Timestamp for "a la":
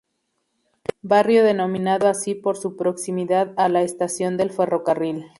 3.55-3.83